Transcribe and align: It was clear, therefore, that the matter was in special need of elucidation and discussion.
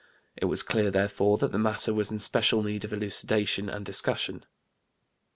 It 0.35 0.45
was 0.45 0.63
clear, 0.63 0.89
therefore, 0.89 1.37
that 1.37 1.51
the 1.51 1.59
matter 1.59 1.93
was 1.93 2.09
in 2.09 2.17
special 2.17 2.63
need 2.63 2.83
of 2.83 2.91
elucidation 2.91 3.69
and 3.69 3.85
discussion. 3.85 4.43